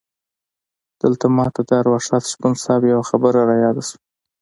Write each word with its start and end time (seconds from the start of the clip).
دلته 1.01 1.25
ماته 1.37 1.61
د 1.67 1.71
ارواښاد 1.81 2.23
شپون 2.31 2.53
صیب 2.63 2.81
یوه 2.93 3.03
خبره 3.09 3.39
رایاده 3.49 3.83
شوه. 3.87 3.97